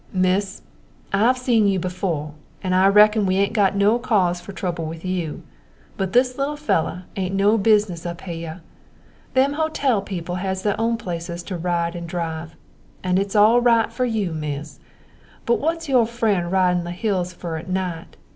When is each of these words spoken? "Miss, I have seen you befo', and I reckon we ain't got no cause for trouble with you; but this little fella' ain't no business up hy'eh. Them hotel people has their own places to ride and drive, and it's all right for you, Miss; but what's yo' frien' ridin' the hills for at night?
"Miss, 0.13 0.63
I 1.13 1.19
have 1.19 1.37
seen 1.37 1.67
you 1.67 1.77
befo', 1.77 2.33
and 2.63 2.73
I 2.73 2.87
reckon 2.87 3.27
we 3.27 3.35
ain't 3.37 3.53
got 3.53 3.75
no 3.75 3.99
cause 3.99 4.41
for 4.41 4.51
trouble 4.51 4.85
with 4.85 5.05
you; 5.05 5.43
but 5.95 6.11
this 6.11 6.39
little 6.39 6.55
fella' 6.57 7.05
ain't 7.15 7.35
no 7.35 7.55
business 7.59 8.03
up 8.03 8.21
hy'eh. 8.21 8.57
Them 9.35 9.53
hotel 9.53 10.01
people 10.01 10.37
has 10.41 10.63
their 10.63 10.73
own 10.81 10.97
places 10.97 11.43
to 11.43 11.55
ride 11.55 11.95
and 11.95 12.09
drive, 12.09 12.55
and 13.03 13.19
it's 13.19 13.35
all 13.35 13.61
right 13.61 13.93
for 13.93 14.05
you, 14.05 14.31
Miss; 14.33 14.79
but 15.45 15.59
what's 15.59 15.87
yo' 15.87 16.05
frien' 16.05 16.49
ridin' 16.49 16.83
the 16.83 16.89
hills 16.89 17.31
for 17.31 17.57
at 17.57 17.69
night? 17.69 18.17